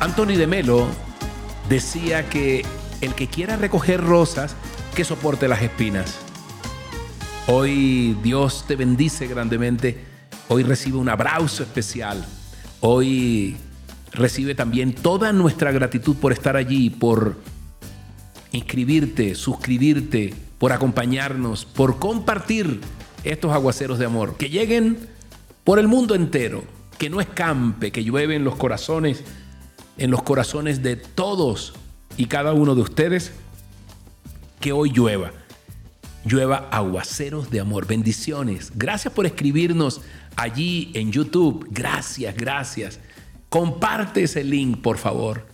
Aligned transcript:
Anthony 0.00 0.36
de 0.38 0.46
Melo 0.46 0.86
decía 1.68 2.26
que 2.30 2.64
el 3.02 3.14
que 3.14 3.28
quiera 3.28 3.56
recoger 3.56 4.02
rosas, 4.02 4.56
que 4.94 5.04
soporte 5.04 5.46
las 5.46 5.60
espinas. 5.60 6.18
Hoy 7.46 8.16
Dios 8.22 8.64
te 8.66 8.76
bendice 8.76 9.26
grandemente. 9.26 10.02
Hoy 10.48 10.62
recibe 10.62 10.96
un 10.96 11.10
abrazo 11.10 11.62
especial. 11.64 12.24
Hoy 12.80 13.58
recibe 14.12 14.54
también 14.54 14.94
toda 14.94 15.34
nuestra 15.34 15.70
gratitud 15.70 16.16
por 16.16 16.32
estar 16.32 16.56
allí, 16.56 16.88
por 16.88 17.36
inscribirte, 18.52 19.34
suscribirte, 19.34 20.32
por 20.58 20.72
acompañarnos, 20.72 21.66
por 21.66 21.98
compartir 21.98 22.80
estos 23.22 23.52
aguaceros 23.52 23.98
de 23.98 24.06
amor. 24.06 24.38
Que 24.38 24.48
lleguen 24.48 24.96
por 25.62 25.78
el 25.78 25.88
mundo 25.88 26.14
entero, 26.14 26.64
que 26.96 27.10
no 27.10 27.20
escampe, 27.20 27.92
que 27.92 28.02
llueve 28.02 28.34
en 28.34 28.44
los 28.44 28.56
corazones, 28.56 29.24
en 30.00 30.10
los 30.10 30.22
corazones 30.22 30.82
de 30.82 30.96
todos 30.96 31.74
y 32.16 32.26
cada 32.26 32.54
uno 32.54 32.74
de 32.74 32.80
ustedes, 32.80 33.32
que 34.58 34.72
hoy 34.72 34.90
llueva. 34.90 35.30
Llueva 36.24 36.68
aguaceros 36.70 37.50
de 37.50 37.60
amor, 37.60 37.86
bendiciones. 37.86 38.72
Gracias 38.74 39.12
por 39.12 39.26
escribirnos 39.26 40.00
allí 40.36 40.90
en 40.94 41.12
YouTube. 41.12 41.68
Gracias, 41.70 42.34
gracias. 42.34 42.98
Comparte 43.50 44.22
ese 44.22 44.42
link, 44.42 44.80
por 44.80 44.96
favor. 44.96 45.46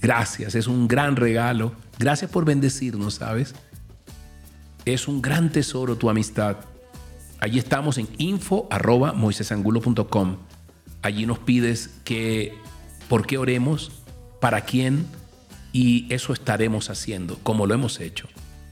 Gracias, 0.00 0.54
es 0.54 0.66
un 0.66 0.88
gran 0.88 1.16
regalo. 1.16 1.72
Gracias 1.98 2.30
por 2.30 2.46
bendecirnos, 2.46 3.16
¿sabes? 3.16 3.54
Es 4.86 5.06
un 5.06 5.20
gran 5.20 5.52
tesoro 5.52 5.96
tu 5.96 6.08
amistad. 6.08 6.56
Allí 7.40 7.58
estamos 7.58 7.98
en 7.98 8.08
info.moisesangulo.com. 8.16 10.36
Allí 11.02 11.26
nos 11.26 11.40
pides 11.40 11.90
que 12.04 12.54
por 13.08 13.26
qué 13.26 13.38
oremos, 13.38 13.92
para 14.40 14.62
quién, 14.62 15.06
y 15.72 16.06
eso 16.08 16.32
estaremos 16.32 16.90
haciendo, 16.90 17.38
como 17.42 17.66
lo 17.66 17.74
hemos 17.74 18.00
hecho. 18.00 18.28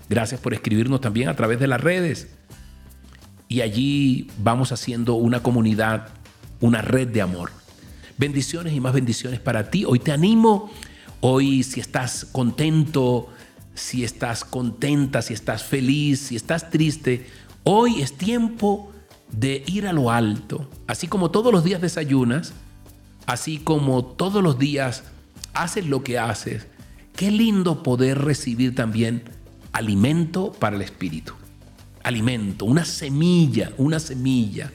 Gracias 0.08 0.40
por 0.40 0.54
escribirnos 0.54 1.00
también 1.00 1.28
a 1.28 1.36
través 1.36 1.60
de 1.60 1.66
las 1.66 1.80
redes. 1.80 2.28
Y 3.48 3.60
allí 3.60 4.28
vamos 4.38 4.72
haciendo 4.72 5.14
una 5.14 5.42
comunidad, 5.42 6.08
una 6.60 6.82
red 6.82 7.08
de 7.08 7.22
amor. 7.22 7.50
Bendiciones 8.16 8.72
y 8.72 8.80
más 8.80 8.94
bendiciones 8.94 9.40
para 9.40 9.70
ti. 9.70 9.84
Hoy 9.84 9.98
te 9.98 10.12
animo, 10.12 10.70
hoy 11.20 11.62
si 11.62 11.80
estás 11.80 12.26
contento, 12.30 13.28
si 13.74 14.04
estás 14.04 14.44
contenta, 14.44 15.20
si 15.20 15.34
estás 15.34 15.62
feliz, 15.62 16.20
si 16.20 16.36
estás 16.36 16.70
triste, 16.70 17.26
hoy 17.64 18.02
es 18.02 18.16
tiempo 18.16 18.92
de 19.30 19.64
ir 19.66 19.86
a 19.86 19.92
lo 19.92 20.10
alto. 20.10 20.70
Así 20.86 21.08
como 21.08 21.30
todos 21.30 21.52
los 21.52 21.64
días 21.64 21.80
desayunas, 21.80 22.54
así 23.26 23.58
como 23.58 24.04
todos 24.04 24.42
los 24.42 24.58
días 24.58 25.04
haces 25.52 25.86
lo 25.86 26.02
que 26.02 26.18
haces, 26.18 26.66
qué 27.16 27.30
lindo 27.30 27.82
poder 27.82 28.18
recibir 28.18 28.74
también 28.74 29.22
alimento 29.72 30.52
para 30.52 30.76
el 30.76 30.82
espíritu. 30.82 31.32
Alimento, 32.02 32.64
una 32.64 32.84
semilla, 32.84 33.72
una 33.78 33.98
semilla. 33.98 34.70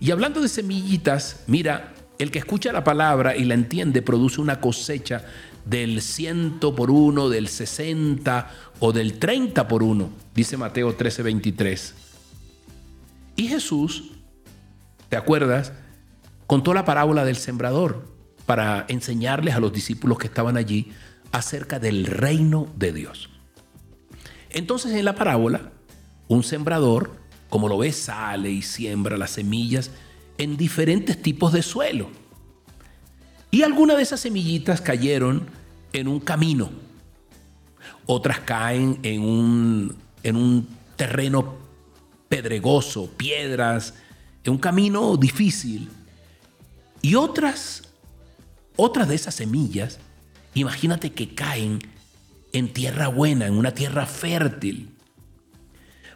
Y 0.00 0.10
hablando 0.10 0.40
de 0.40 0.48
semillitas, 0.48 1.44
mira, 1.46 1.94
el 2.18 2.30
que 2.30 2.38
escucha 2.38 2.72
la 2.72 2.84
palabra 2.84 3.36
y 3.36 3.44
la 3.44 3.54
entiende 3.54 4.02
produce 4.02 4.40
una 4.40 4.60
cosecha 4.60 5.24
del 5.64 6.02
ciento 6.02 6.74
por 6.74 6.90
uno, 6.90 7.28
del 7.28 7.48
60 7.48 8.50
o 8.80 8.92
del 8.92 9.18
30 9.18 9.68
por 9.68 9.82
uno, 9.82 10.10
dice 10.34 10.56
Mateo 10.56 10.96
13:23. 10.96 11.94
Y 13.36 13.48
Jesús, 13.48 14.10
¿te 15.08 15.16
acuerdas? 15.16 15.72
Contó 16.50 16.74
la 16.74 16.84
parábola 16.84 17.24
del 17.24 17.36
sembrador 17.36 18.08
para 18.44 18.84
enseñarles 18.88 19.54
a 19.54 19.60
los 19.60 19.72
discípulos 19.72 20.18
que 20.18 20.26
estaban 20.26 20.56
allí 20.56 20.90
acerca 21.30 21.78
del 21.78 22.06
reino 22.06 22.66
de 22.74 22.92
Dios. 22.92 23.30
Entonces 24.50 24.90
en 24.94 25.04
la 25.04 25.14
parábola, 25.14 25.70
un 26.26 26.42
sembrador, 26.42 27.12
como 27.50 27.68
lo 27.68 27.78
ves, 27.78 27.94
sale 27.94 28.50
y 28.50 28.62
siembra 28.62 29.16
las 29.16 29.30
semillas 29.30 29.92
en 30.38 30.56
diferentes 30.56 31.22
tipos 31.22 31.52
de 31.52 31.62
suelo. 31.62 32.10
Y 33.52 33.62
algunas 33.62 33.98
de 33.98 34.02
esas 34.02 34.18
semillitas 34.18 34.80
cayeron 34.80 35.46
en 35.92 36.08
un 36.08 36.18
camino. 36.18 36.70
Otras 38.06 38.40
caen 38.40 38.98
en 39.04 39.22
un, 39.22 39.96
en 40.24 40.34
un 40.34 40.66
terreno 40.96 41.54
pedregoso, 42.28 43.08
piedras, 43.16 43.94
en 44.42 44.54
un 44.54 44.58
camino 44.58 45.16
difícil. 45.16 45.88
Y 47.02 47.14
otras, 47.14 47.82
otras 48.76 49.08
de 49.08 49.14
esas 49.14 49.34
semillas, 49.34 49.98
imagínate 50.54 51.12
que 51.12 51.34
caen 51.34 51.78
en 52.52 52.72
tierra 52.72 53.08
buena, 53.08 53.46
en 53.46 53.54
una 53.54 53.72
tierra 53.72 54.06
fértil. 54.06 54.90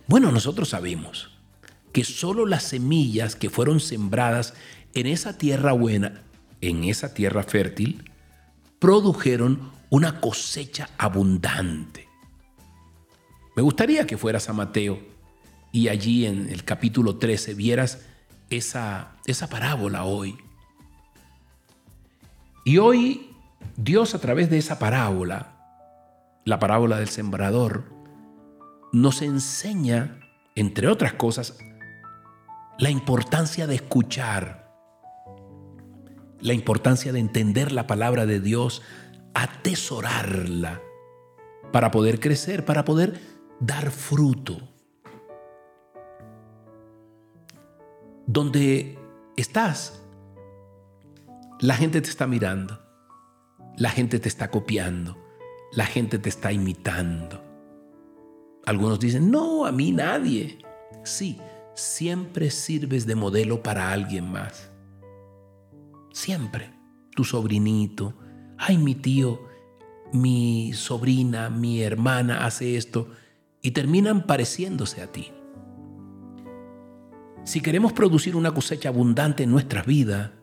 Bueno, 0.06 0.31
nosotros 0.31 0.69
sabemos 0.69 1.31
que 1.93 2.05
solo 2.05 2.44
las 2.44 2.65
semillas 2.65 3.37
que 3.37 3.50
fueron 3.50 3.81
sembradas 3.81 4.55
en 4.94 5.06
esa 5.06 5.39
tierra 5.39 5.73
buena, 5.73 6.23
en 6.61 6.84
esa 6.84 7.15
tierra 7.15 7.43
fértil, 7.43 8.11
produjeron 8.78 9.73
una 9.91 10.21
cosecha 10.21 10.91
abundante. 10.99 12.09
Me 13.56 13.62
gustaría 13.62 14.06
que 14.06 14.19
fueras 14.19 14.49
a 14.49 14.53
Mateo 14.53 15.00
y 15.73 15.89
allí 15.89 16.27
en 16.27 16.49
el 16.50 16.65
capítulo 16.65 17.17
13 17.17 17.55
vieras 17.55 18.05
esa, 18.50 19.17
esa 19.27 19.49
parábola 19.49 20.05
hoy. 20.05 20.37
Y 22.64 22.78
hoy 22.78 23.36
Dios 23.76 24.14
a 24.14 24.20
través 24.20 24.48
de 24.48 24.56
esa 24.56 24.78
parábola, 24.78 25.56
la 26.44 26.58
parábola 26.58 26.98
del 26.98 27.08
sembrador, 27.08 27.84
nos 28.92 29.20
enseña, 29.20 30.20
entre 30.54 30.88
otras 30.88 31.12
cosas, 31.12 31.58
la 32.78 32.91
importancia 32.91 33.66
de 33.66 33.75
escuchar, 33.75 34.72
la 36.41 36.54
importancia 36.54 37.12
de 37.12 37.20
entender 37.20 37.70
la 37.70 37.86
palabra 37.86 38.25
de 38.25 38.41
Dios, 38.41 38.82
atesorarla 39.34 40.81
para 41.72 41.91
poder 41.91 42.19
crecer, 42.19 42.64
para 42.64 42.84
poder 42.84 43.20
dar 43.60 43.91
fruto. 43.91 44.56
Donde 48.26 48.98
estás, 49.36 50.03
la 51.64 51.76
gente 51.76 52.02
te 52.02 52.10
está 52.10 52.26
mirando, 52.26 52.78
la 53.78 53.88
gente 53.88 54.19
te 54.19 54.28
está 54.28 54.50
copiando, 54.50 55.16
la 55.72 55.86
gente 55.86 56.19
te 56.19 56.28
está 56.28 56.52
imitando. 56.52 57.42
Algunos 58.66 59.00
dicen, 59.00 59.30
no, 59.30 59.64
a 59.64 59.72
mí 59.72 59.91
nadie. 59.91 60.58
Sí, 61.04 61.41
siempre 61.75 62.50
sirves 62.50 63.06
de 63.06 63.14
modelo 63.14 63.62
para 63.62 63.92
alguien 63.92 64.30
más. 64.30 64.70
Siempre. 66.12 66.70
Tu 67.16 67.25
sobrinito. 67.25 68.12
Ay, 68.58 68.76
mi 68.76 68.94
tío, 68.94 69.41
mi 70.12 70.75
sobrina, 70.75 71.48
mi 71.48 71.81
hermana 71.81 72.44
hace 72.44 72.76
esto. 72.76 73.08
Y 73.62 73.70
terminan 73.70 74.26
pareciéndose 74.26 75.00
a 75.00 75.10
ti. 75.10 75.32
Si 77.44 77.62
queremos 77.62 77.94
producir 77.94 78.36
una 78.36 78.52
cosecha 78.52 78.91
abundante 78.91 79.44
en 79.44 79.50
nuestra 79.50 79.82
vida, 79.82 80.34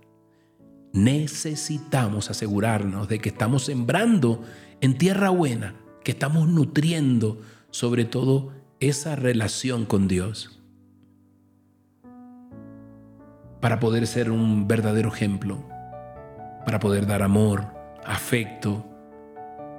necesitamos 0.94 2.30
asegurarnos 2.30 3.08
de 3.08 3.20
que 3.20 3.30
estamos 3.30 3.66
sembrando 3.66 4.44
en 4.82 4.98
tierra 4.98 5.30
buena, 5.30 5.76
que 6.04 6.12
estamos 6.12 6.48
nutriendo 6.48 7.42
sobre 7.70 8.06
todo 8.06 8.52
esa 8.80 9.16
relación 9.16 9.86
con 9.86 10.08
Dios 10.08 10.62
para 13.62 13.80
poder 13.80 14.08
ser 14.08 14.32
un 14.32 14.68
verdadero 14.68 15.10
ejemplo, 15.10 15.64
para 16.66 16.80
poder 16.80 17.06
dar 17.06 17.22
amor, 17.22 17.68
afecto, 18.04 18.84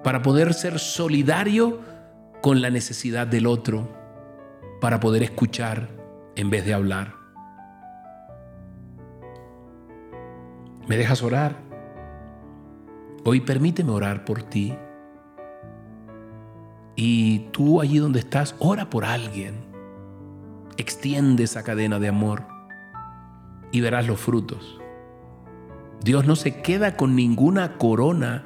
para 0.04 0.22
poder 0.22 0.54
ser 0.54 0.78
solidario 0.78 1.80
con 2.40 2.62
la 2.62 2.70
necesidad 2.70 3.26
del 3.26 3.46
otro, 3.46 3.92
para 4.80 5.00
poder 5.00 5.24
escuchar 5.24 5.88
en 6.36 6.48
vez 6.48 6.64
de 6.64 6.74
hablar. 6.74 7.21
¿Me 10.86 10.96
dejas 10.96 11.22
orar? 11.22 11.56
Hoy 13.24 13.40
permíteme 13.40 13.92
orar 13.92 14.24
por 14.24 14.42
ti. 14.42 14.74
Y 16.96 17.40
tú 17.52 17.80
allí 17.80 17.98
donde 17.98 18.18
estás, 18.18 18.54
ora 18.58 18.90
por 18.90 19.04
alguien. 19.04 19.54
Extiende 20.76 21.44
esa 21.44 21.62
cadena 21.62 21.98
de 21.98 22.08
amor 22.08 22.42
y 23.70 23.80
verás 23.80 24.06
los 24.06 24.20
frutos. 24.20 24.80
Dios 26.02 26.26
no 26.26 26.34
se 26.34 26.62
queda 26.62 26.96
con 26.96 27.14
ninguna 27.14 27.78
corona 27.78 28.44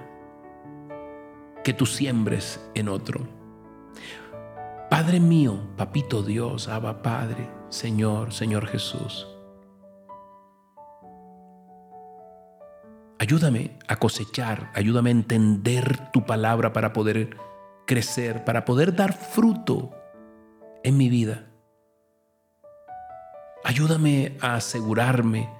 que 1.64 1.72
tú 1.72 1.86
siembres 1.86 2.60
en 2.74 2.88
otro. 2.88 3.26
Padre 4.90 5.20
mío, 5.20 5.58
papito 5.76 6.22
Dios, 6.22 6.68
Abba 6.68 7.02
Padre, 7.02 7.48
Señor, 7.70 8.32
Señor 8.32 8.66
Jesús. 8.66 9.26
Ayúdame 13.26 13.76
a 13.88 13.96
cosechar, 13.96 14.70
ayúdame 14.72 15.10
a 15.10 15.18
entender 15.18 16.12
tu 16.12 16.24
palabra 16.24 16.72
para 16.72 16.92
poder 16.92 17.36
crecer, 17.84 18.44
para 18.44 18.64
poder 18.64 18.94
dar 18.94 19.14
fruto 19.14 19.90
en 20.84 20.96
mi 20.96 21.08
vida. 21.08 21.44
Ayúdame 23.64 24.36
a 24.40 24.54
asegurarme 24.54 25.50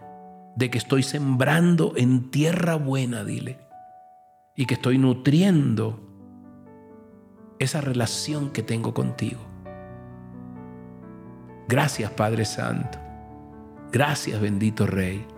de 0.54 0.70
que 0.70 0.78
estoy 0.78 1.02
sembrando 1.02 1.94
en 1.96 2.30
tierra 2.30 2.76
buena, 2.76 3.24
dile, 3.24 3.58
y 4.54 4.66
que 4.66 4.74
estoy 4.74 4.96
nutriendo 4.98 6.08
esa 7.58 7.80
relación 7.80 8.50
que 8.50 8.62
tengo 8.62 8.94
contigo. 8.94 9.40
Gracias 11.66 12.12
Padre 12.12 12.44
Santo. 12.44 13.00
Gracias 13.90 14.40
bendito 14.40 14.86
Rey. 14.86 15.35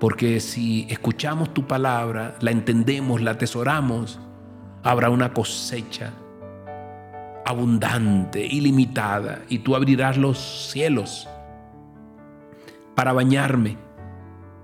Porque 0.00 0.40
si 0.40 0.86
escuchamos 0.88 1.52
tu 1.52 1.66
palabra, 1.66 2.36
la 2.40 2.50
entendemos, 2.50 3.20
la 3.20 3.32
atesoramos, 3.32 4.18
habrá 4.82 5.10
una 5.10 5.34
cosecha 5.34 6.14
abundante, 7.44 8.46
ilimitada, 8.46 9.42
y 9.48 9.58
tú 9.58 9.76
abrirás 9.76 10.16
los 10.16 10.38
cielos 10.70 11.28
para 12.94 13.12
bañarme, 13.12 13.76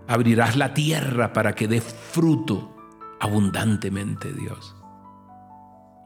abrirás 0.09 0.57
la 0.57 0.73
tierra 0.73 1.35
para 1.35 1.55
que 1.55 1.69
dé 1.69 1.83
fruto 1.83 2.75
abundantemente, 3.21 4.33
Dios. 4.33 4.75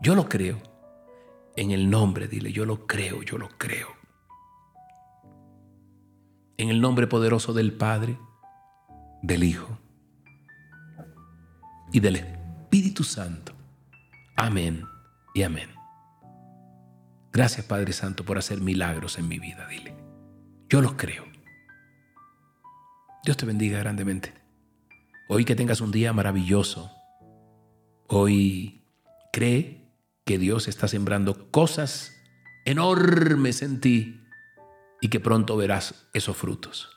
Yo 0.03 0.17
lo 0.17 0.29
creo. 0.29 0.59
En 1.57 1.71
el 1.71 1.91
nombre, 1.91 2.27
dile, 2.27 2.53
yo 2.53 2.65
lo 2.65 2.87
creo, 2.87 3.23
yo 3.23 3.39
lo 3.39 3.49
creo. 3.59 3.89
En 6.57 6.69
el 6.69 6.81
nombre 6.81 7.07
poderoso 7.07 7.53
del 7.53 7.73
Padre, 7.73 8.19
del 9.23 9.45
Hijo 9.45 9.79
y 11.93 12.01
del 12.01 12.17
Espíritu 12.17 13.05
Santo. 13.05 13.53
Amén 14.37 14.87
y 15.35 15.43
amén. 15.43 15.71
Gracias 17.33 17.67
Padre 17.67 17.93
Santo 17.93 18.25
por 18.25 18.39
hacer 18.39 18.61
milagros 18.61 19.19
en 19.19 19.29
mi 19.29 19.39
vida, 19.39 19.67
dile. 19.69 19.97
Yo 20.69 20.81
los 20.81 20.95
creo. 20.95 21.25
Dios 23.25 23.37
te 23.37 23.47
bendiga 23.47 23.79
grandemente. 23.79 24.33
Hoy 25.29 25.45
que 25.45 25.55
tengas 25.55 25.81
un 25.81 25.91
día 25.91 26.13
maravilloso. 26.13 26.91
Hoy 28.09 28.85
cree 29.33 29.93
que 30.25 30.39
Dios 30.39 30.69
está 30.69 30.89
sembrando 30.89 31.51
cosas 31.51 32.17
enormes 32.65 33.63
en 33.63 33.81
ti 33.81 34.21
y 35.01 35.09
que 35.09 35.21
pronto 35.21 35.57
verás 35.57 36.09
esos 36.13 36.37
frutos. 36.37 36.91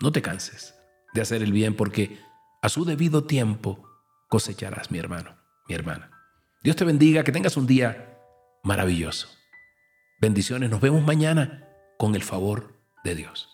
No 0.00 0.12
te 0.12 0.20
canses 0.20 0.81
de 1.12 1.20
hacer 1.20 1.42
el 1.42 1.52
bien 1.52 1.74
porque 1.74 2.18
a 2.62 2.68
su 2.68 2.84
debido 2.84 3.24
tiempo 3.24 3.88
cosecharás, 4.28 4.90
mi 4.90 4.98
hermano, 4.98 5.36
mi 5.68 5.74
hermana. 5.74 6.10
Dios 6.62 6.76
te 6.76 6.84
bendiga, 6.84 7.24
que 7.24 7.32
tengas 7.32 7.56
un 7.56 7.66
día 7.66 8.18
maravilloso. 8.62 9.28
Bendiciones, 10.20 10.70
nos 10.70 10.80
vemos 10.80 11.02
mañana 11.02 11.68
con 11.98 12.14
el 12.14 12.22
favor 12.22 12.78
de 13.04 13.16
Dios. 13.16 13.48